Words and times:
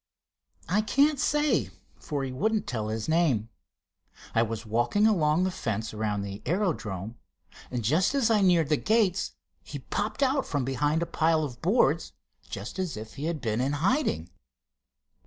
"I 0.67 0.81
can't 0.81 1.19
say, 1.19 1.69
for 1.99 2.23
he 2.23 2.31
wouldn't 2.31 2.65
tell 2.65 2.87
his 2.87 3.07
name. 3.07 3.49
I 4.33 4.41
was 4.41 4.65
walking 4.65 5.05
along 5.05 5.43
the 5.43 5.51
fence 5.51 5.93
around 5.93 6.23
the 6.23 6.41
aerodrome, 6.47 7.19
and 7.69 7.83
just 7.83 8.15
as 8.15 8.31
I 8.31 8.41
neared 8.41 8.69
the 8.69 8.77
gates 8.77 9.33
he 9.63 9.77
popped 9.77 10.23
out 10.23 10.47
from 10.47 10.65
behind 10.65 11.03
a 11.03 11.05
pile 11.05 11.43
of 11.43 11.61
boards, 11.61 12.13
just 12.49 12.79
as 12.79 12.97
if 12.97 13.13
he 13.13 13.25
had 13.25 13.41
been 13.41 13.61
in 13.61 13.73
hiding." 13.73 14.31